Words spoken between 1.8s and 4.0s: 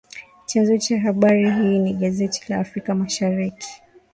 gazeti la “Afrika Mashariki.”